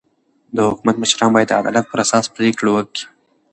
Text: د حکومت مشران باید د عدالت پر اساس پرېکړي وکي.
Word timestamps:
د 0.55 0.57
حکومت 0.69 0.95
مشران 1.01 1.31
باید 1.35 1.49
د 1.51 1.57
عدالت 1.61 1.85
پر 1.91 1.99
اساس 2.05 2.25
پرېکړي 2.35 2.69
وکي. 2.71 3.03